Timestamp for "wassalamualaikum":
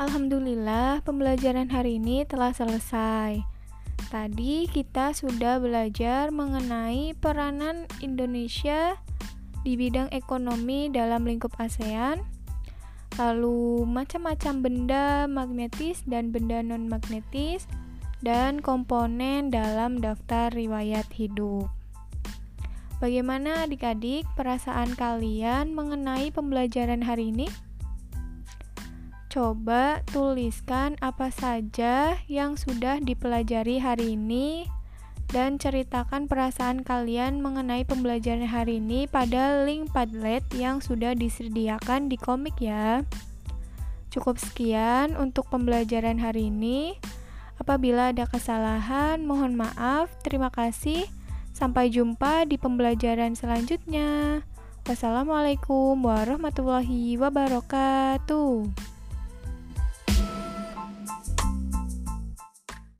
54.82-55.94